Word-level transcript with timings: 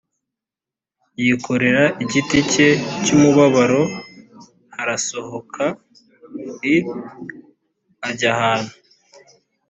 yikorera 1.23 1.83
igiti 2.03 2.37
cye 2.51 2.67
cy 3.03 3.09
umubabaro 3.15 3.81
h 3.91 3.93
arasohoka 4.81 5.63
i 6.73 6.75
ajya 8.07 8.29
ahantu 8.35 8.73